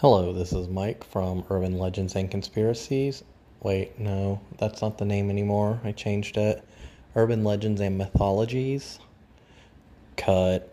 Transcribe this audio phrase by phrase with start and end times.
[0.00, 3.24] Hello, this is Mike from Urban Legends and Conspiracies.
[3.60, 5.80] Wait, no, that's not the name anymore.
[5.82, 6.62] I changed it.
[7.16, 9.00] Urban Legends and Mythologies.
[10.16, 10.72] Cut.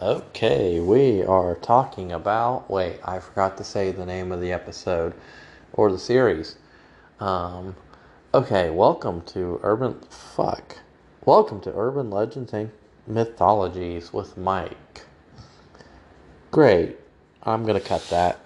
[0.00, 2.68] Okay, we are talking about.
[2.68, 5.14] Wait, I forgot to say the name of the episode
[5.74, 6.56] or the series.
[7.20, 7.76] Um,
[8.34, 10.00] okay, welcome to Urban.
[10.10, 10.78] Fuck.
[11.24, 12.72] Welcome to Urban Legends and
[13.06, 15.02] Mythologies with Mike.
[16.52, 16.98] Great.
[17.44, 18.38] I'm going to cut that.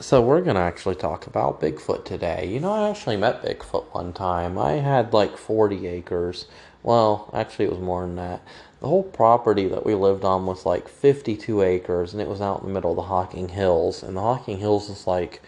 [0.00, 2.48] So, we're going to actually talk about Bigfoot today.
[2.52, 4.58] You know, I actually met Bigfoot one time.
[4.58, 6.46] I had like 40 acres.
[6.82, 8.42] Well, actually, it was more than that.
[8.80, 12.62] The whole property that we lived on was like 52 acres, and it was out
[12.62, 14.02] in the middle of the Hocking Hills.
[14.02, 15.40] And the Hocking Hills is like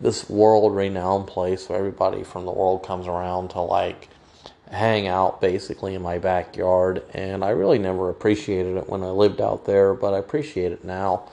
[0.00, 4.08] this world renowned place where everybody from the world comes around to like
[4.72, 9.40] hang out basically in my backyard and I really never appreciated it when I lived
[9.40, 11.30] out there but I appreciate it now.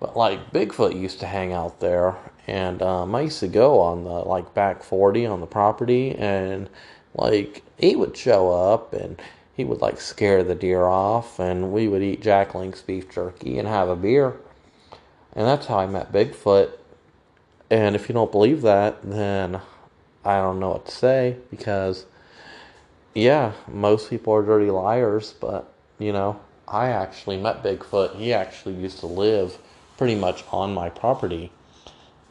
[0.00, 2.16] But like Bigfoot used to hang out there
[2.48, 6.68] and um, I used to go on the like back 40 on the property and
[7.14, 9.22] like he would show up and
[9.54, 13.56] he would like scare the deer off and we would eat Jack Link's beef jerky
[13.56, 14.34] and have a beer.
[15.36, 16.72] And that's how I met Bigfoot.
[17.70, 19.60] And if you don't believe that then
[20.24, 22.06] I don't know what to say because
[23.14, 28.16] yeah, most people are dirty liars, but you know, I actually met Bigfoot.
[28.16, 29.58] He actually used to live
[29.96, 31.52] pretty much on my property,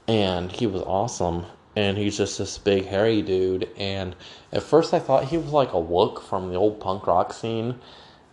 [0.08, 1.46] and he was awesome.
[1.76, 3.68] And he's just this big hairy dude.
[3.78, 4.16] And
[4.52, 7.80] at first, I thought he was like a Wook from the old punk rock scene.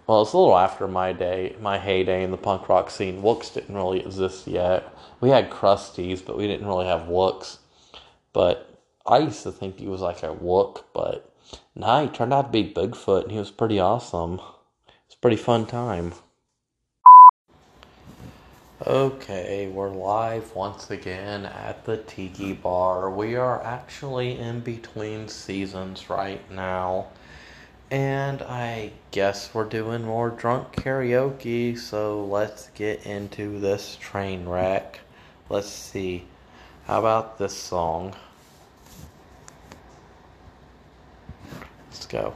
[0.06, 3.23] Well, it's a little after my day, my heyday in the punk rock scene.
[3.23, 4.93] Wooks didn't really exist yet.
[5.23, 7.61] We had crusties, but we didn't really have Wooks.
[8.34, 11.30] But I used to think he was like a Wook, but
[11.75, 14.41] Nah, he turned out to be Bigfoot and he was pretty awesome.
[15.06, 16.12] It's a pretty fun time.
[18.87, 23.11] Okay, we're live once again at the Tiki Bar.
[23.11, 27.09] We are actually in between seasons right now.
[27.91, 35.00] And I guess we're doing more drunk karaoke, so let's get into this train wreck.
[35.49, 36.25] Let's see.
[36.87, 38.15] How about this song?
[42.10, 42.34] Go.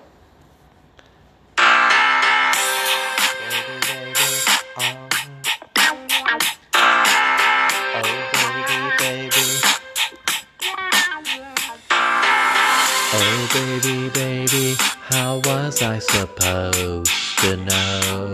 [13.17, 18.33] Oh baby, baby, how was I supposed to know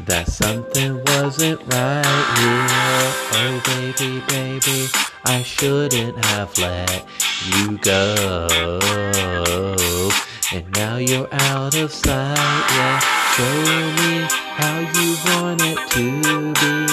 [0.00, 2.04] that something wasn't right
[2.38, 3.08] here?
[3.32, 4.88] Oh baby, baby,
[5.28, 7.04] I shouldn't have let
[7.46, 8.46] you go.
[10.52, 13.00] And now you're out of sight, yeah.
[13.34, 13.58] Show
[13.98, 16.04] me how you want it to
[16.62, 16.86] be.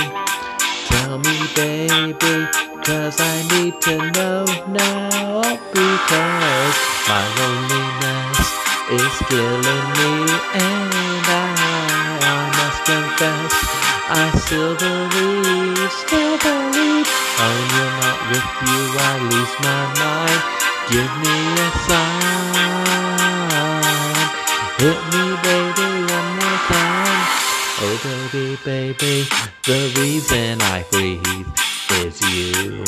[0.89, 2.47] Tell me, baby,
[2.83, 5.41] cause I need to know now.
[5.71, 6.77] Because
[7.07, 8.49] my loneliness
[8.97, 10.11] is killing me,
[10.57, 11.53] and I,
[12.19, 13.53] I must confess,
[14.09, 16.72] I still believe, still believe.
[17.43, 18.97] When you're not with you, I
[19.29, 20.41] lose my mind.
[20.91, 23.83] Give me a sign.
[24.79, 27.21] Hit me, baby, one more time.
[27.83, 29.15] Oh, baby, baby,
[29.65, 31.51] the reason I breathe
[31.99, 32.85] is you.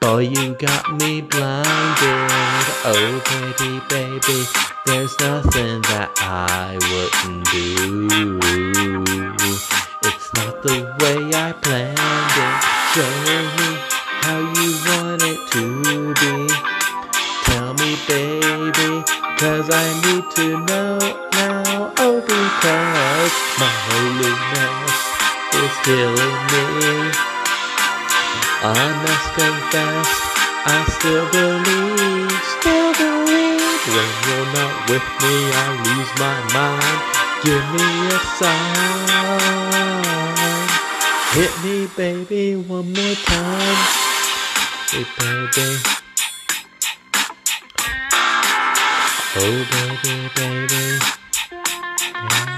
[0.00, 2.30] Boy, you got me blinded.
[2.84, 4.44] Oh, baby, baby,
[4.86, 7.74] there's nothing that I wouldn't do.
[10.64, 12.56] The way I planned it.
[12.96, 13.68] Show me
[14.24, 15.62] how you want it to
[16.16, 16.48] be.
[17.44, 19.04] Tell me, baby,
[19.36, 20.96] cause I need to know
[21.36, 21.92] now.
[22.00, 24.96] Oh, because my holiness
[25.52, 27.12] is killing me.
[28.64, 30.08] I must confess,
[30.64, 33.84] I still believe, still believe.
[33.92, 37.00] When you're not with me, I lose my mind.
[37.44, 39.83] Give me a sign.
[41.34, 43.76] Hit me, baby, one more time.
[44.88, 45.66] Hey, baby.
[49.34, 50.84] Oh, baby, baby.
[52.14, 52.54] Yeah.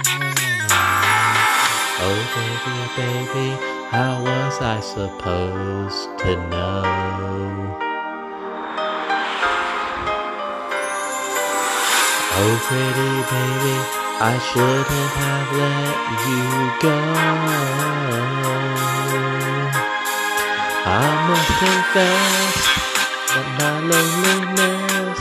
[2.04, 3.48] Oh, baby, baby.
[3.88, 6.84] How was I supposed to know?
[12.38, 13.76] Oh, pretty baby,
[14.20, 15.96] I shouldn't have let
[16.28, 16.44] you
[16.82, 17.75] go.
[20.88, 22.54] I must confess
[23.34, 25.18] that my loneliness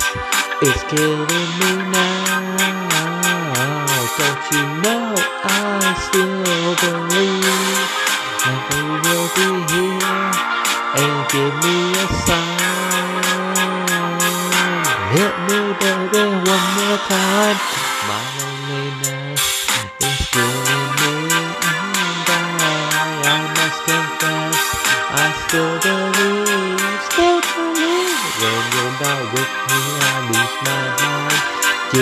[0.62, 1.65] is killing me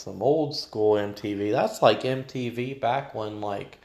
[0.01, 1.53] some old school MTV.
[1.53, 3.79] That's like MTV back when like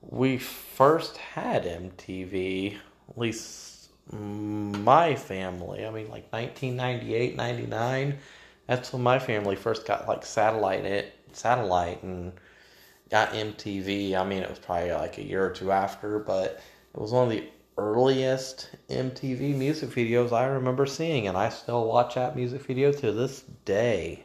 [0.00, 2.76] we first had MTV,
[3.10, 5.84] at least my family.
[5.84, 8.18] I mean, like 1998, 99.
[8.66, 12.32] That's when my family first got like satellite it satellite and
[13.10, 14.14] got MTV.
[14.14, 16.60] I mean, it was probably like a year or two after, but
[16.94, 21.86] it was one of the earliest MTV music videos I remember seeing, and I still
[21.86, 24.24] watch that music video to this day.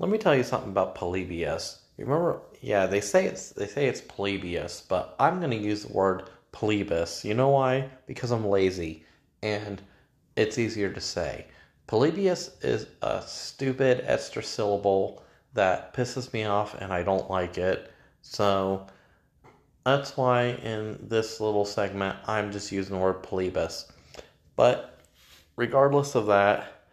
[0.00, 1.82] Let me tell you something about Polybius.
[1.98, 2.40] Remember?
[2.62, 6.30] Yeah, they say it's they say it's Polybius, but I'm going to use the word
[6.54, 7.22] Polybus.
[7.22, 7.90] You know why?
[8.06, 9.04] Because I'm lazy
[9.42, 9.82] and
[10.36, 11.48] it's easier to say.
[11.86, 17.92] Polybius is a stupid extra syllable that pisses me off and I don't like it.
[18.22, 18.86] So
[19.84, 23.92] that's why in this little segment I'm just using the word Polybus.
[24.56, 24.98] But
[25.56, 26.86] regardless of that,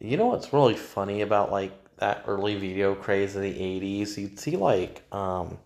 [0.00, 4.36] you know what's really funny about like that early video craze of the 80s, you'd
[4.36, 5.56] see like um,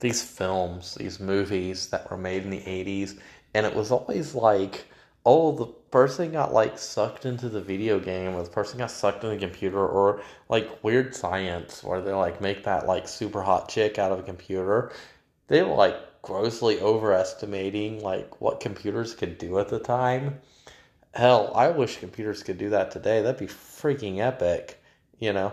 [0.00, 3.20] these films, these movies that were made in the 80s,
[3.54, 4.86] and it was always like,
[5.24, 9.22] oh, the person got like sucked into the video game, or the person got sucked
[9.22, 13.68] in the computer, or like weird science where they like make that like super hot
[13.68, 14.90] chick out of a computer.
[15.46, 20.40] They were like grossly overestimating like what computers could do at the time.
[21.14, 23.22] Hell, I wish computers could do that today.
[23.22, 24.81] That'd be freaking epic
[25.22, 25.52] you know.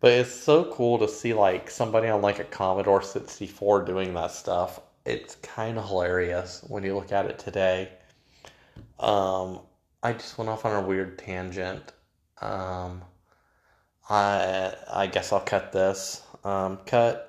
[0.00, 4.30] But it's so cool to see like somebody on like a Commodore 64 doing that
[4.30, 4.80] stuff.
[5.04, 7.90] It's kind of hilarious when you look at it today.
[8.98, 9.60] Um,
[10.02, 11.92] I just went off on a weird tangent.
[12.40, 13.02] Um,
[14.08, 16.22] I I guess I'll cut this.
[16.44, 17.26] Um, cut.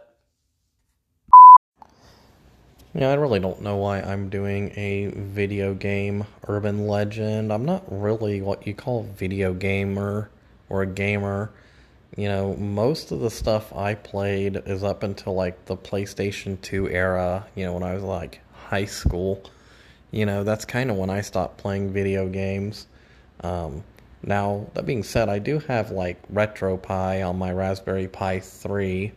[2.93, 7.51] Yeah, I really don't know why I'm doing a video game urban legend.
[7.51, 10.29] I'm not really what you call a video gamer
[10.69, 11.51] or a gamer
[12.17, 16.89] you know, most of the stuff I played is up until like the PlayStation 2
[16.89, 19.41] era, you know, when I was like high school.
[20.11, 22.87] You know, that's kind of when I stopped playing video games.
[23.41, 23.83] Um,
[24.23, 29.13] now, that being said, I do have like RetroPie on my Raspberry Pi 3,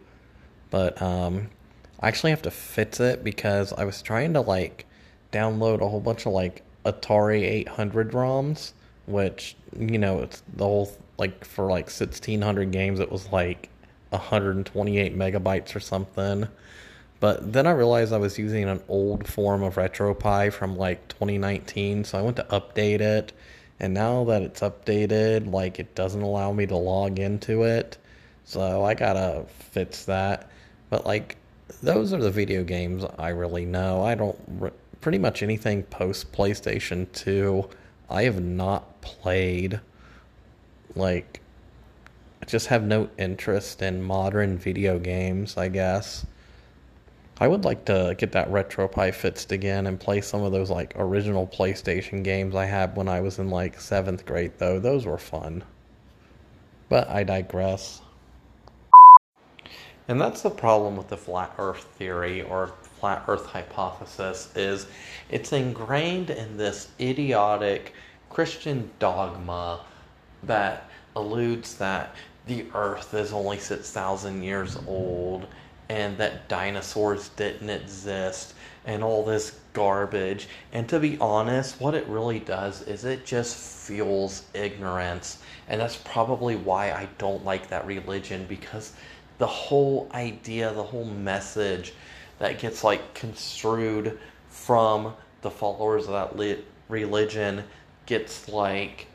[0.71, 1.51] but um,
[1.99, 4.87] I actually have to fix it because I was trying to like
[5.33, 8.73] download a whole bunch of like Atari 800 ROMs,
[9.07, 13.69] which, you know, it's the whole like for like 1600 games it was like
[14.11, 16.49] 128 megabytes or something.
[17.21, 22.05] But then i realized i was using an old form of retropie from like 2019
[22.05, 23.33] so i went to update it.
[23.81, 27.99] And now that it's updated like it doesn't allow me to log into it.
[28.45, 30.51] So i gotta fix that.
[30.91, 31.37] But like
[31.83, 34.03] those are the video games i really know.
[34.03, 37.69] I don't re- pretty much anything post playstation 2
[38.09, 39.81] i have not played
[40.95, 41.41] like
[42.43, 46.27] I just have no interest in modern video games, I guess.
[47.41, 50.93] I would like to get that RetroPie fixed again and play some of those like
[50.97, 54.79] original PlayStation games I had when I was in like 7th grade though.
[54.79, 55.65] Those were fun.
[56.89, 58.03] But I digress.
[60.07, 64.87] And that's the problem with the flat earth theory or flat earth hypothesis is
[65.31, 67.95] it's ingrained in this idiotic
[68.29, 69.81] Christian dogma
[70.47, 72.15] that alludes that
[72.47, 75.47] the earth is only 6,000 years old
[75.89, 78.55] and that dinosaurs didn't exist
[78.87, 80.49] and all this garbage.
[80.73, 85.39] And to be honest, what it really does is it just fuels ignorance.
[85.69, 88.93] And that's probably why I don't like that religion because
[89.39, 91.95] the whole idea, the whole message
[92.39, 96.59] that gets like construed from the followers of that
[96.89, 97.65] religion
[98.07, 99.07] gets like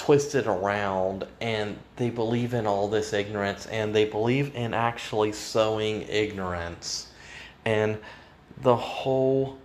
[0.00, 6.02] twisted around and they believe in all this ignorance and they believe in actually sowing
[6.08, 7.08] ignorance.
[7.66, 7.98] And
[8.62, 9.58] the whole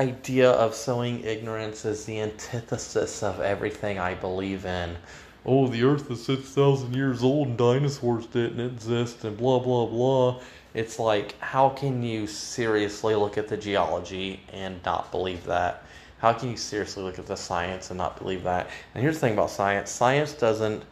[0.00, 4.96] idea of sowing ignorance is the antithesis of everything I believe in.
[5.44, 10.40] Oh, the earth is 6,000 years old and dinosaurs didn't exist and blah, blah, blah.
[10.72, 15.84] It's like, how can you seriously look at the geology and not believe that?
[16.22, 18.70] How can you seriously look at the science and not believe that?
[18.94, 20.84] And here's the thing about science science doesn't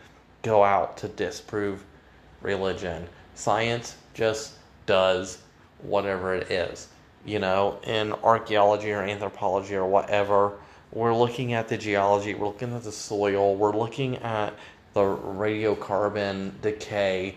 [0.43, 1.85] go out to disprove
[2.43, 4.55] religion, science just
[4.87, 5.39] does
[5.83, 6.89] whatever it is.
[7.25, 10.55] You know, in archaeology or anthropology or whatever,
[10.91, 14.53] we're looking at the geology, we're looking at the soil, we're looking at
[14.95, 17.37] the radiocarbon decay,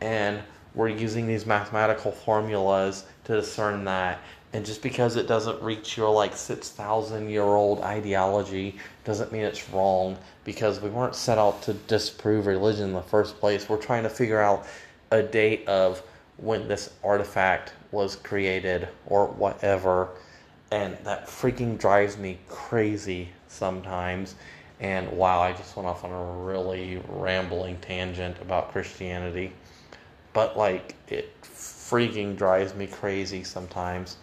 [0.00, 0.40] and
[0.76, 4.20] we're using these mathematical formulas to discern that.
[4.54, 9.70] And just because it doesn't reach your like 6,000 year old ideology doesn't mean it's
[9.70, 13.68] wrong because we weren't set out to disprove religion in the first place.
[13.68, 14.66] We're trying to figure out
[15.10, 16.02] a date of
[16.36, 20.08] when this artifact was created or whatever.
[20.70, 24.34] And that freaking drives me crazy sometimes.
[24.80, 29.52] And wow, I just went off on a really rambling tangent about Christianity.
[30.32, 34.16] But like, it freaking drives me crazy sometimes.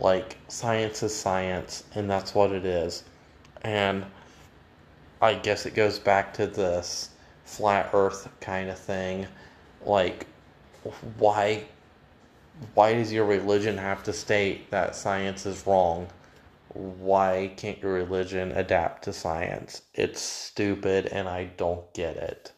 [0.00, 3.04] Like, science is science, and that's what it is.
[3.62, 4.06] And
[5.20, 7.10] I guess it goes back to this
[7.44, 9.26] flat earth kind of thing.
[9.84, 10.26] Like,
[11.18, 11.64] why
[12.74, 16.08] why does your religion have to state that science is wrong?
[16.72, 19.82] Why can't your religion adapt to science?
[19.94, 22.52] It's stupid and I don't get it.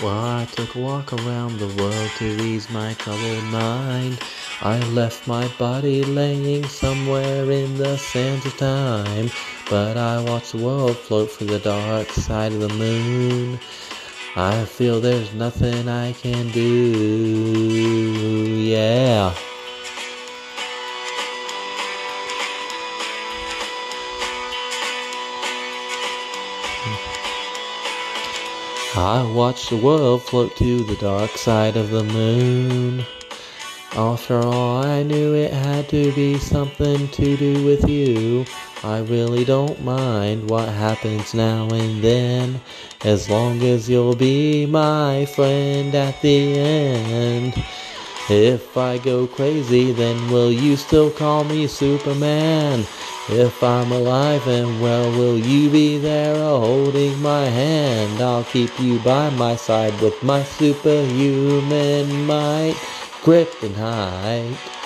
[0.00, 4.20] Well, I took a walk around the world to ease my troubled mind.
[4.60, 9.28] I left my body laying somewhere in the sands of time.
[9.68, 13.58] But I watched the world float through the dark side of the moon.
[14.36, 16.68] I feel there's nothing I can do.
[18.70, 19.34] Yeah.
[28.98, 33.06] I watched the world float to the dark side of the moon.
[33.92, 38.44] After all, I knew it had to be something to do with you.
[38.82, 42.60] I really don't mind what happens now and then,
[43.04, 47.54] as long as you'll be my friend at the end.
[48.28, 52.84] If I go crazy, then will you still call me Superman?
[53.30, 58.22] If I'm alive and well, will you be there holding my hand?
[58.22, 62.76] I'll keep you by my side with my superhuman might,
[63.22, 64.77] kryptonite.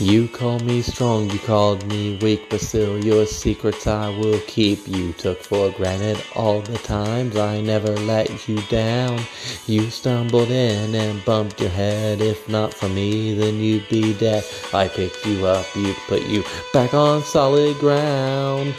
[0.00, 4.88] You called me strong, you called me weak, but still your secrets I will keep.
[4.88, 9.20] You took for granted all the times I never let you down.
[9.66, 12.22] You stumbled in and bumped your head.
[12.22, 14.42] If not for me, then you'd be dead.
[14.72, 18.74] I picked you up, you put you back on solid ground.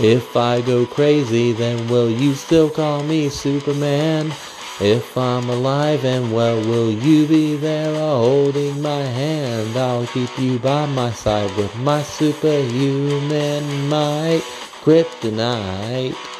[0.00, 4.32] If I go crazy, then will you still call me Superman?
[4.80, 9.76] If I'm alive and well, will you be there holding my hand?
[9.76, 14.44] I'll keep you by my side with my superhuman might,
[14.84, 16.37] kryptonite.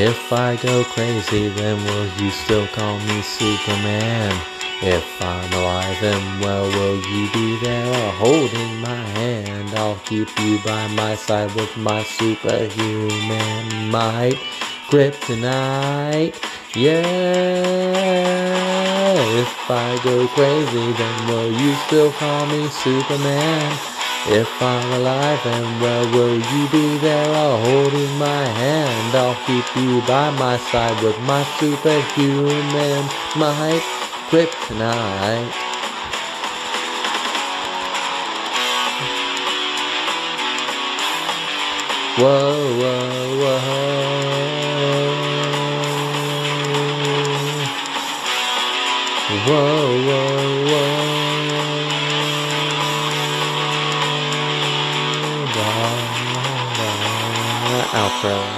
[0.00, 4.30] If I go crazy, then will you still call me Superman?
[4.80, 9.74] If I'm alive and well, will you be there holding my hand?
[9.74, 14.38] I'll keep you by my side with my superhuman might,
[14.88, 16.36] kryptonite.
[16.76, 17.02] Yeah,
[19.42, 23.76] if I go crazy, then will you still call me Superman?
[24.30, 28.87] If I'm alive and well, will you be there holding my hand?
[29.14, 33.04] I'll keep you by my side with my superhuman
[33.36, 33.82] might,
[34.28, 35.52] kryptonite.
[42.18, 43.88] Whoa, whoa, whoa.
[49.46, 51.18] Whoa, whoa, whoa.
[57.92, 58.57] Outro.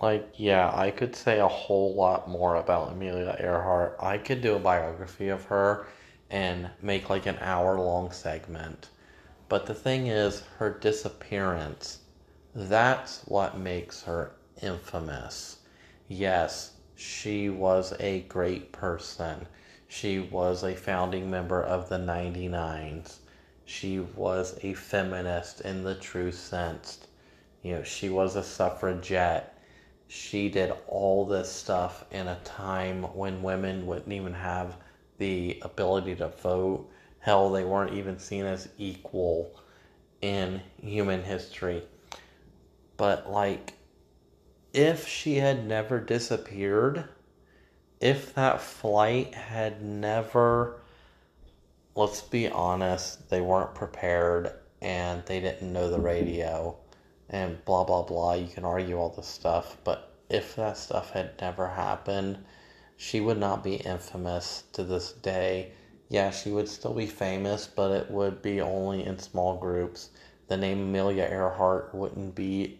[0.00, 3.96] Like, yeah, I could say a whole lot more about Amelia Earhart.
[4.00, 5.86] I could do a biography of her
[6.30, 8.88] and make like an hour long segment.
[9.48, 12.00] But the thing is, her disappearance,
[12.54, 15.58] that's what makes her infamous.
[16.08, 19.46] Yes, she was a great person.
[19.88, 23.18] She was a founding member of the 99s.
[23.64, 27.06] She was a feminist in the true sense.
[27.62, 29.55] You know, she was a suffragette.
[30.08, 34.76] She did all this stuff in a time when women wouldn't even have
[35.18, 36.88] the ability to vote.
[37.18, 39.50] Hell, they weren't even seen as equal
[40.22, 41.82] in human history.
[42.96, 43.74] But, like,
[44.72, 47.04] if she had never disappeared,
[48.00, 50.82] if that flight had never,
[51.94, 56.76] let's be honest, they weren't prepared and they didn't know the radio
[57.30, 58.34] and blah blah blah.
[58.34, 62.38] You can argue all this stuff, but if that stuff had never happened,
[62.96, 65.72] she would not be infamous to this day.
[66.08, 70.10] Yeah, she would still be famous, but it would be only in small groups.
[70.48, 72.78] The name Amelia Earhart wouldn't be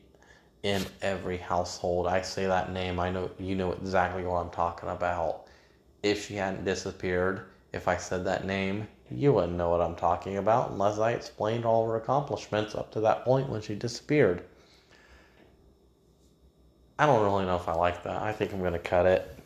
[0.62, 2.06] in every household.
[2.06, 5.46] I say that name, I know you know exactly what I'm talking about.
[6.02, 10.36] If she hadn't disappeared, if I said that name, you wouldn't know what I'm talking
[10.36, 14.42] about unless I explained all her accomplishments up to that point when she disappeared.
[16.98, 18.22] I don't really know if I like that.
[18.22, 19.38] I think I'm going to cut it.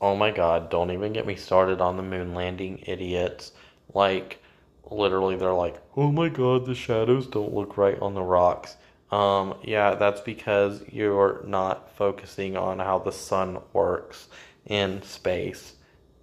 [0.00, 3.52] Oh my god, don't even get me started on the moon landing idiots.
[3.92, 4.42] Like,
[4.90, 8.76] literally, they're like, oh my god, the shadows don't look right on the rocks.
[9.10, 14.28] Um, yeah, that's because you're not focusing on how the sun works
[14.66, 15.74] in space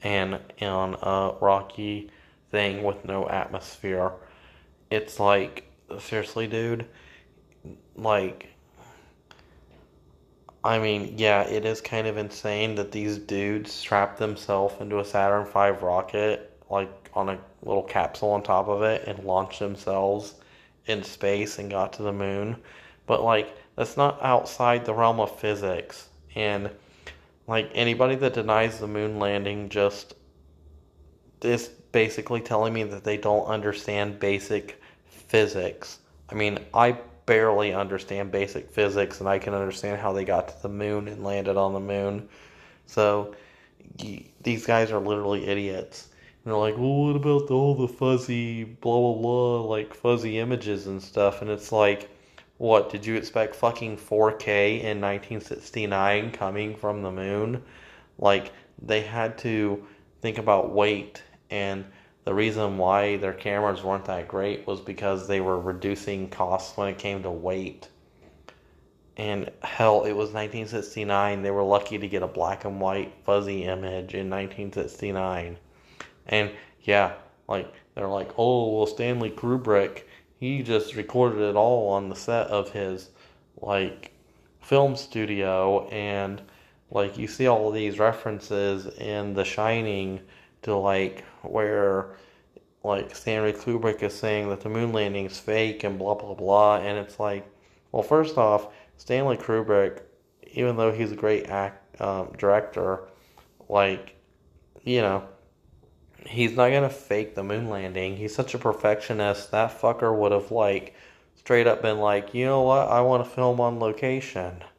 [0.03, 2.09] and in a rocky
[2.49, 4.11] thing with no atmosphere.
[4.89, 6.85] It's like, seriously, dude,
[7.95, 8.47] like,
[10.63, 15.05] I mean, yeah, it is kind of insane that these dudes strapped themselves into a
[15.05, 20.35] Saturn V rocket, like on a little capsule on top of it, and launched themselves
[20.85, 22.57] in space and got to the moon.
[23.07, 26.09] But, like, that's not outside the realm of physics.
[26.35, 26.69] And,
[27.51, 30.15] like, anybody that denies the moon landing just
[31.43, 35.99] is basically telling me that they don't understand basic physics.
[36.29, 40.61] I mean, I barely understand basic physics, and I can understand how they got to
[40.61, 42.29] the moon and landed on the moon.
[42.85, 43.35] So
[44.41, 46.09] these guys are literally idiots.
[46.43, 50.87] And they're like, well, what about all the fuzzy, blah, blah, blah, like fuzzy images
[50.87, 51.41] and stuff?
[51.41, 52.09] And it's like,
[52.61, 57.63] what, did you expect fucking 4K in 1969 coming from the moon?
[58.19, 59.83] Like, they had to
[60.21, 61.83] think about weight and
[62.23, 66.87] the reason why their cameras weren't that great was because they were reducing costs when
[66.87, 67.89] it came to weight.
[69.17, 71.41] And hell, it was 1969.
[71.41, 75.57] They were lucky to get a black and white fuzzy image in 1969.
[76.27, 76.51] And
[76.83, 77.13] yeah,
[77.49, 80.03] like they're like, oh well, Stanley Kubrick,
[80.41, 83.11] he just recorded it all on the set of his
[83.61, 84.11] like
[84.59, 86.41] film studio, and
[86.89, 90.19] like you see all these references in The Shining
[90.63, 92.17] to like where
[92.83, 96.77] like Stanley Kubrick is saying that the moon landing is fake and blah blah blah,
[96.77, 97.47] and it's like,
[97.91, 100.01] well, first off, Stanley Kubrick,
[100.53, 103.07] even though he's a great act um, director,
[103.69, 104.15] like,
[104.83, 105.23] you know,
[106.25, 108.17] he's not gonna fake the moon landing.
[108.17, 109.51] He's such a perfectionist.
[109.51, 110.95] That fucker would have like
[111.35, 114.63] straight up been like, you know what, I want to film on location.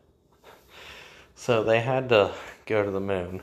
[1.35, 2.33] So they had to
[2.67, 3.43] go to the moon.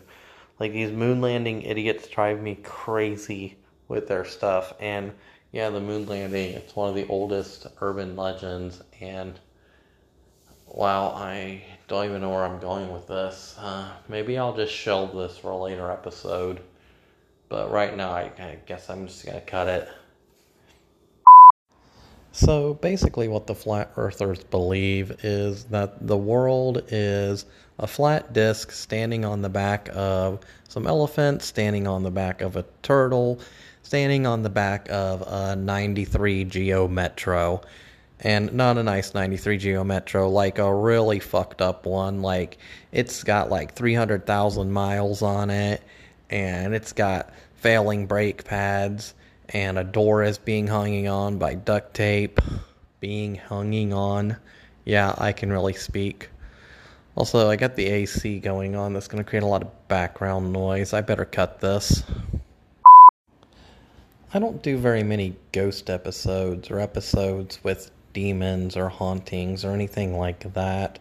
[0.58, 3.58] Like these moon landing idiots drive me crazy
[3.90, 4.74] with their stuff.
[4.80, 5.14] And
[5.52, 8.82] yeah, the moon landing, it's one of the oldest urban legends.
[9.02, 9.38] And
[10.68, 13.56] wow, I don't even know where I'm going with this.
[13.60, 16.62] Uh, maybe I'll just shelve this for a later episode.
[17.50, 19.90] But right now, I, I guess I'm just to cut it.
[22.32, 27.46] So basically, what the flat earthers believe is that the world is
[27.80, 32.56] a flat disc standing on the back of some elephants, standing on the back of
[32.56, 33.40] a turtle,
[33.82, 37.62] standing on the back of a 93 Geo Metro.
[38.22, 42.22] And not a nice 93 Geo Metro, like a really fucked up one.
[42.22, 42.58] Like,
[42.92, 45.82] it's got like 300,000 miles on it,
[46.30, 49.14] and it's got failing brake pads,
[49.50, 52.40] and a door is being hanging on by duct tape.
[53.00, 54.36] Being hanging on.
[54.84, 56.30] Yeah, I can really speak.
[57.16, 58.94] Also, I got the AC going on.
[58.94, 60.94] That's going to create a lot of background noise.
[60.94, 62.04] I better cut this.
[64.34, 70.18] I don't do very many ghost episodes or episodes with demons or hauntings or anything
[70.18, 71.00] like that.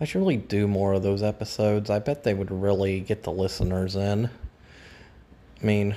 [0.00, 1.90] I should really do more of those episodes.
[1.90, 4.30] I bet they would really get the listeners in.
[5.60, 5.96] I mean,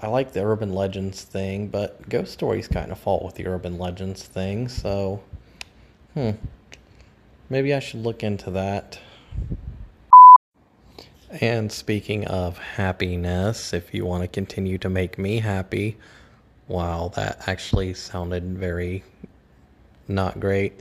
[0.00, 3.78] I like the urban legends thing, but ghost stories kind of fall with the urban
[3.78, 5.22] legends thing, so
[6.14, 6.32] hmm.
[7.52, 8.98] Maybe I should look into that.
[11.30, 15.98] And speaking of happiness, if you want to continue to make me happy,
[16.66, 19.04] wow, that actually sounded very
[20.08, 20.80] not great.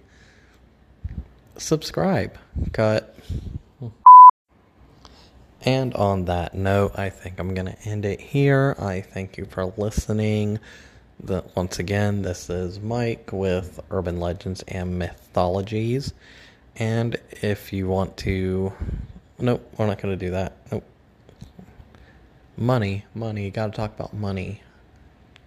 [1.58, 2.38] Subscribe.
[2.72, 3.18] Cut.
[5.64, 8.76] And on that note, I think I'm going to end it here.
[8.80, 10.60] I thank you for listening.
[11.24, 16.14] The, once again, this is Mike with Urban Legends and Mythologies.
[16.78, 18.74] And if you want to,
[19.38, 20.58] nope, we're not going to do that.
[20.72, 20.84] Nope.
[22.58, 23.52] Money, money.
[23.52, 24.64] Got to talk about money.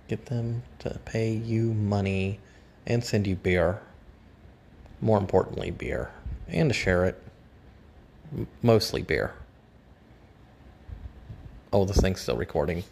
[0.06, 2.38] Get them to pay you money
[2.86, 3.80] and send you beer.
[5.00, 6.12] More importantly, beer.
[6.46, 7.20] And to share it.
[8.62, 9.34] Mostly beer.
[11.74, 12.84] Oh, this thing's still recording.